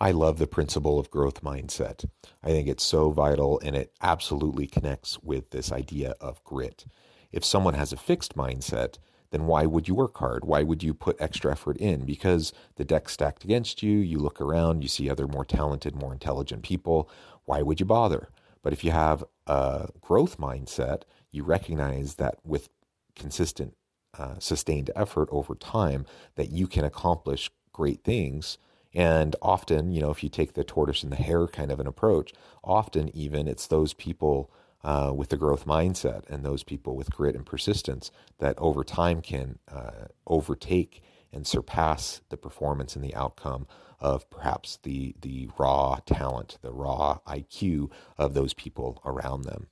I 0.00 0.10
love 0.12 0.38
the 0.38 0.46
principle 0.46 0.98
of 0.98 1.10
growth 1.10 1.42
mindset. 1.42 2.08
I 2.42 2.48
think 2.48 2.68
it's 2.68 2.84
so 2.84 3.10
vital 3.10 3.60
and 3.62 3.76
it 3.76 3.92
absolutely 4.00 4.66
connects 4.66 5.22
with 5.22 5.50
this 5.50 5.70
idea 5.70 6.14
of 6.20 6.42
grit. 6.42 6.86
If 7.32 7.44
someone 7.44 7.74
has 7.74 7.92
a 7.92 7.96
fixed 7.96 8.36
mindset, 8.36 8.98
then 9.30 9.46
why 9.46 9.66
would 9.66 9.86
you 9.88 9.94
work 9.94 10.16
hard? 10.18 10.44
Why 10.44 10.62
would 10.62 10.82
you 10.82 10.92
put 10.92 11.20
extra 11.20 11.52
effort 11.52 11.76
in? 11.76 12.04
Because 12.04 12.52
the 12.76 12.84
deck's 12.84 13.12
stacked 13.12 13.44
against 13.44 13.82
you, 13.82 13.98
you 13.98 14.18
look 14.18 14.40
around, 14.40 14.82
you 14.82 14.88
see 14.88 15.08
other 15.08 15.28
more 15.28 15.44
talented, 15.44 15.94
more 15.94 16.12
intelligent 16.12 16.62
people. 16.62 17.08
Why 17.44 17.62
would 17.62 17.80
you 17.80 17.86
bother? 17.86 18.30
But 18.62 18.72
if 18.72 18.84
you 18.84 18.90
have 18.90 19.24
a 19.46 19.88
growth 20.00 20.38
mindset, 20.38 21.02
you 21.30 21.44
recognize 21.44 22.16
that 22.16 22.38
with 22.44 22.68
consistent, 23.14 23.74
uh, 24.18 24.38
sustained 24.38 24.90
effort 24.96 25.28
over 25.30 25.54
time, 25.54 26.06
that 26.34 26.50
you 26.50 26.66
can 26.66 26.84
accomplish 26.84 27.50
great 27.72 28.02
things. 28.02 28.58
And 28.92 29.36
often, 29.40 29.92
you 29.92 30.00
know, 30.00 30.10
if 30.10 30.24
you 30.24 30.28
take 30.28 30.54
the 30.54 30.64
tortoise 30.64 31.04
and 31.04 31.12
the 31.12 31.16
hare 31.16 31.46
kind 31.46 31.70
of 31.70 31.78
an 31.78 31.86
approach, 31.86 32.32
often 32.64 33.14
even 33.14 33.46
it's 33.46 33.68
those 33.68 33.94
people 33.94 34.50
uh, 34.82 35.12
with 35.14 35.28
the 35.28 35.36
growth 35.36 35.66
mindset 35.66 36.28
and 36.28 36.44
those 36.44 36.62
people 36.62 36.96
with 36.96 37.10
grit 37.10 37.34
and 37.34 37.44
persistence 37.46 38.10
that 38.38 38.58
over 38.58 38.82
time 38.82 39.20
can 39.20 39.58
uh, 39.70 40.06
overtake 40.26 41.02
and 41.32 41.46
surpass 41.46 42.22
the 42.30 42.36
performance 42.36 42.96
and 42.96 43.04
the 43.04 43.14
outcome 43.14 43.66
of 44.00 44.28
perhaps 44.30 44.78
the 44.82 45.14
the 45.20 45.48
raw 45.58 45.98
talent, 46.06 46.58
the 46.62 46.72
raw 46.72 47.18
IQ 47.26 47.90
of 48.16 48.34
those 48.34 48.54
people 48.54 49.00
around 49.04 49.42
them. 49.42 49.66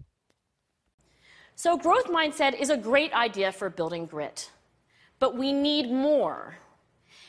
So 1.55 1.77
growth 1.77 2.07
mindset 2.07 2.59
is 2.61 2.71
a 2.71 2.77
great 2.77 3.12
idea 3.12 3.50
for 3.50 3.69
building 3.71 4.07
grit. 4.07 4.50
But 5.19 5.37
we 5.37 5.53
need 5.53 5.91
more. 5.91 6.57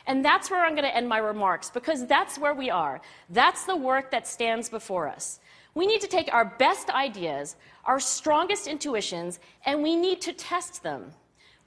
And 0.06 0.24
that's 0.24 0.52
where 0.52 0.64
I'm 0.64 0.76
going 0.76 0.84
to 0.84 0.96
end 0.96 1.10
my 1.10 1.18
remarks 1.18 1.70
because 1.70 2.06
that's 2.06 2.38
where 2.38 2.54
we 2.54 2.70
are. 2.70 3.02
That's 3.30 3.66
the 3.66 3.76
work 3.76 4.12
that 4.12 4.28
stands 4.28 4.70
before 4.70 5.08
us. 5.08 5.40
We 5.80 5.88
need 5.88 6.02
to 6.02 6.08
take 6.08 6.34
our 6.34 6.44
best 6.44 6.90
ideas, 6.90 7.56
our 7.86 8.02
strongest 8.02 8.68
intuitions, 8.68 9.40
and 9.66 9.82
we 9.82 9.96
need 9.96 10.20
to 10.24 10.34
test 10.34 10.84
them. 10.84 11.14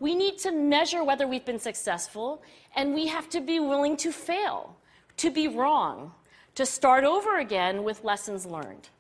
We 0.01 0.15
need 0.15 0.37
to 0.41 0.53
measure 0.53 1.03
whether 1.03 1.27
we've 1.27 1.47
been 1.47 1.59
successful, 1.59 2.43
and 2.77 2.93
we 2.93 3.07
have 3.07 3.31
to 3.31 3.41
be 3.41 3.59
willing 3.59 3.97
to 3.97 4.13
fail, 4.13 4.77
to 5.17 5.31
be 5.31 5.49
wrong, 5.49 6.13
to 6.57 6.67
start 6.67 7.05
over 7.05 7.39
again 7.39 7.85
with 7.85 8.05
lessons 8.05 8.45
learned. 8.45 8.91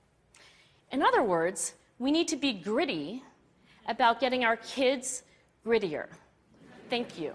In 0.93 1.03
other 1.03 1.23
words, 1.23 1.75
we 1.99 2.11
need 2.11 2.29
to 2.29 2.37
be 2.37 2.55
gritty 2.55 3.23
about 3.89 4.19
getting 4.19 4.47
our 4.47 4.57
kids 4.57 5.25
grittier. 5.63 6.07
Thank 6.89 7.19
you. 7.21 7.35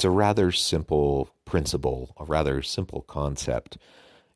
It's 0.00 0.04
a 0.06 0.08
rather 0.08 0.50
simple 0.50 1.28
principle, 1.44 2.14
a 2.18 2.24
rather 2.24 2.62
simple 2.62 3.02
concept, 3.02 3.76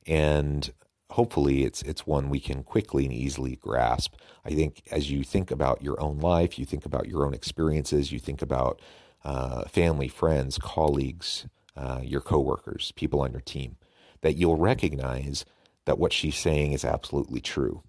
and 0.06 0.70
hopefully 1.08 1.64
it's 1.64 1.80
it's 1.84 2.06
one 2.06 2.28
we 2.28 2.38
can 2.38 2.62
quickly 2.62 3.06
and 3.06 3.14
easily 3.14 3.56
grasp. 3.56 4.14
I 4.44 4.50
think 4.50 4.82
as 4.90 5.10
you 5.10 5.24
think 5.24 5.50
about 5.50 5.80
your 5.80 5.98
own 6.02 6.18
life, 6.18 6.58
you 6.58 6.66
think 6.66 6.84
about 6.84 7.08
your 7.08 7.24
own 7.24 7.32
experiences, 7.32 8.12
you 8.12 8.18
think 8.18 8.42
about 8.42 8.82
uh, 9.24 9.64
family, 9.64 10.06
friends, 10.06 10.58
colleagues, 10.58 11.46
uh, 11.78 12.02
your 12.04 12.20
coworkers, 12.20 12.92
people 12.94 13.22
on 13.22 13.32
your 13.32 13.40
team, 13.40 13.78
that 14.20 14.36
you'll 14.36 14.58
recognize 14.58 15.46
that 15.86 15.98
what 15.98 16.12
she's 16.12 16.36
saying 16.36 16.72
is 16.72 16.84
absolutely 16.84 17.40
true. 17.40 17.82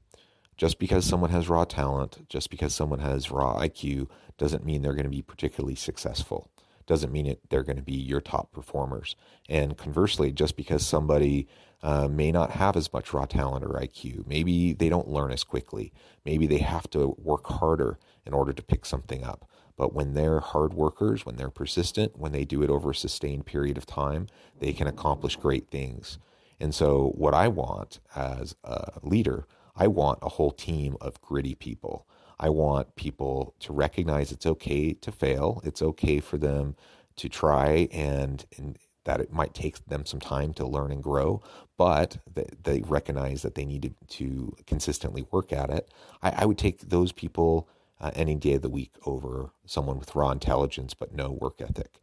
Just 0.55 0.79
because 0.79 1.03
someone 1.03 1.31
has 1.31 1.49
raw 1.49 1.65
talent, 1.65 2.25
just 2.29 2.49
because 2.49 2.73
someone 2.73 2.99
has 2.99 3.31
raw 3.31 3.59
IQ, 3.59 4.07
doesn't 4.37 4.65
mean 4.65 4.81
they're 4.81 4.93
going 4.93 5.03
to 5.03 5.09
be 5.09 5.21
particularly 5.21 5.75
successful 5.75 6.49
doesn't 6.87 7.11
mean 7.11 7.25
it, 7.25 7.39
they're 7.49 7.63
going 7.63 7.77
to 7.77 7.83
be 7.83 7.93
your 7.93 8.21
top 8.21 8.51
performers. 8.51 9.15
And 9.49 9.77
conversely, 9.77 10.31
just 10.31 10.55
because 10.55 10.85
somebody 10.85 11.47
uh, 11.83 12.07
may 12.07 12.31
not 12.31 12.51
have 12.51 12.75
as 12.75 12.91
much 12.91 13.13
raw 13.13 13.25
talent 13.25 13.63
or 13.63 13.79
IQ, 13.79 14.27
maybe 14.27 14.73
they 14.73 14.89
don't 14.89 15.07
learn 15.07 15.31
as 15.31 15.43
quickly, 15.43 15.91
maybe 16.25 16.47
they 16.47 16.59
have 16.59 16.89
to 16.91 17.15
work 17.17 17.47
harder 17.47 17.99
in 18.25 18.33
order 18.33 18.53
to 18.53 18.63
pick 18.63 18.85
something 18.85 19.23
up. 19.23 19.47
But 19.77 19.93
when 19.93 20.13
they're 20.13 20.39
hard 20.39 20.73
workers, 20.73 21.25
when 21.25 21.35
they're 21.35 21.49
persistent, 21.49 22.17
when 22.17 22.31
they 22.31 22.45
do 22.45 22.63
it 22.63 22.69
over 22.69 22.91
a 22.91 22.95
sustained 22.95 23.45
period 23.45 23.77
of 23.77 23.85
time, 23.85 24.27
they 24.59 24.71
can 24.71 24.87
accomplish 24.87 25.35
great 25.35 25.69
things. 25.69 26.17
And 26.59 26.73
so, 26.73 27.11
what 27.15 27.33
I 27.33 27.49
want 27.49 27.99
as 28.15 28.55
a 28.63 28.99
leader, 29.03 29.45
I 29.75 29.87
want 29.87 30.19
a 30.21 30.29
whole 30.29 30.51
team 30.51 30.95
of 31.01 31.21
gritty 31.21 31.55
people 31.55 32.07
I 32.39 32.49
want 32.49 32.95
people 32.95 33.55
to 33.61 33.73
recognize 33.73 34.31
it's 34.31 34.45
okay 34.45 34.93
to 34.93 35.11
fail. 35.11 35.61
It's 35.63 35.81
okay 35.81 36.19
for 36.19 36.37
them 36.37 36.75
to 37.17 37.29
try 37.29 37.87
and, 37.91 38.45
and 38.57 38.77
that 39.05 39.21
it 39.21 39.31
might 39.31 39.53
take 39.53 39.85
them 39.85 40.05
some 40.05 40.19
time 40.19 40.53
to 40.53 40.65
learn 40.65 40.91
and 40.91 41.01
grow, 41.03 41.41
but 41.77 42.17
they, 42.33 42.49
they 42.63 42.81
recognize 42.81 43.41
that 43.43 43.55
they 43.55 43.65
need 43.65 43.83
to, 43.83 44.17
to 44.17 44.55
consistently 44.67 45.25
work 45.31 45.53
at 45.53 45.69
it. 45.69 45.89
I, 46.21 46.31
I 46.39 46.45
would 46.45 46.57
take 46.57 46.79
those 46.81 47.11
people 47.11 47.69
uh, 48.01 48.11
any 48.15 48.35
day 48.35 48.53
of 48.53 48.61
the 48.61 48.69
week 48.69 48.93
over 49.05 49.51
someone 49.65 49.99
with 49.99 50.15
raw 50.15 50.31
intelligence 50.31 50.93
but 50.93 51.13
no 51.13 51.31
work 51.31 51.61
ethic. 51.61 51.99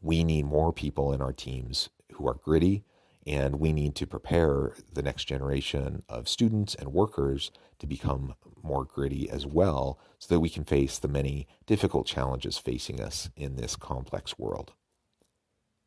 We 0.00 0.24
need 0.24 0.44
more 0.44 0.72
people 0.72 1.12
in 1.12 1.20
our 1.20 1.32
teams 1.32 1.88
who 2.12 2.28
are 2.28 2.34
gritty, 2.34 2.84
and 3.26 3.60
we 3.60 3.72
need 3.72 3.94
to 3.96 4.06
prepare 4.06 4.74
the 4.92 5.02
next 5.02 5.24
generation 5.24 6.02
of 6.08 6.28
students 6.28 6.74
and 6.74 6.92
workers 6.92 7.50
to 7.78 7.86
become 7.86 8.34
more 8.62 8.84
gritty 8.84 9.28
as 9.30 9.46
well 9.46 9.98
so 10.18 10.34
that 10.34 10.40
we 10.40 10.48
can 10.48 10.64
face 10.64 10.98
the 10.98 11.08
many 11.08 11.46
difficult 11.66 12.06
challenges 12.06 12.58
facing 12.58 13.00
us 13.00 13.30
in 13.36 13.56
this 13.56 13.76
complex 13.76 14.38
world. 14.38 14.72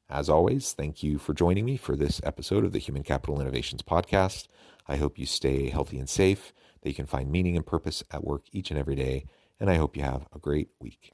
As 0.09 0.29
always, 0.29 0.73
thank 0.73 1.01
you 1.01 1.17
for 1.17 1.33
joining 1.33 1.65
me 1.65 1.77
for 1.77 1.95
this 1.95 2.21
episode 2.23 2.65
of 2.65 2.71
the 2.71 2.79
Human 2.79 3.03
Capital 3.03 3.41
Innovations 3.41 3.81
Podcast. 3.81 4.47
I 4.87 4.97
hope 4.97 5.17
you 5.17 5.25
stay 5.25 5.69
healthy 5.69 5.97
and 5.97 6.09
safe, 6.09 6.53
that 6.81 6.89
you 6.89 6.95
can 6.95 7.05
find 7.05 7.31
meaning 7.31 7.55
and 7.55 7.65
purpose 7.65 8.03
at 8.11 8.23
work 8.23 8.43
each 8.51 8.69
and 8.69 8.79
every 8.79 8.95
day, 8.95 9.25
and 9.59 9.69
I 9.69 9.75
hope 9.75 9.95
you 9.95 10.03
have 10.03 10.27
a 10.35 10.39
great 10.39 10.69
week. 10.79 11.13